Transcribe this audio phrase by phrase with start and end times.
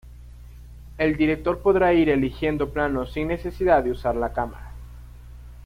[0.97, 4.73] El director podrá ir eligiendo planos sin necesidad de usar la cámara.